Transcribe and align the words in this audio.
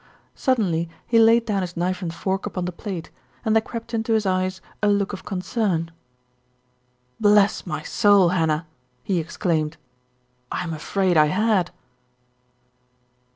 Suddenly 0.33 0.89
he 1.05 1.19
laid 1.19 1.45
down 1.45 1.61
his 1.61 1.77
knife 1.77 2.01
and 2.01 2.11
fork 2.11 2.47
upon 2.47 2.65
the 2.65 2.71
plate, 2.71 3.11
and 3.45 3.55
there 3.55 3.61
crept 3.61 3.93
into 3.93 4.13
his 4.13 4.25
eyes 4.25 4.59
a 4.81 4.87
look 4.87 5.13
of 5.13 5.25
concern. 5.25 5.91
"Bless 7.19 7.67
my 7.67 7.83
soul, 7.83 8.29
Hannah!" 8.29 8.65
he 9.03 9.19
exclaimed, 9.19 9.77
"Fm 10.51 10.73
afraid 10.73 11.17
I 11.17 11.27
had." 11.27 11.69